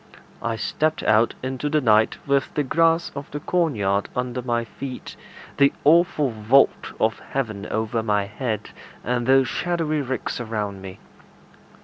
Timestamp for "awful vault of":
5.83-7.19